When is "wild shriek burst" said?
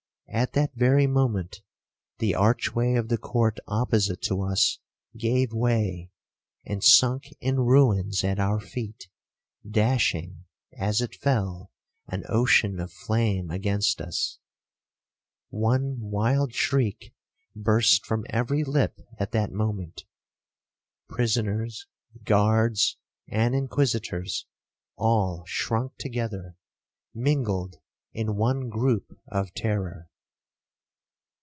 15.99-18.05